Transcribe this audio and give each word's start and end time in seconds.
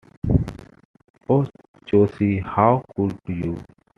Oh 1.29 1.47
Josie, 1.85 2.39
how 2.39 2.83
could 2.95 3.15
you? 3.27 3.55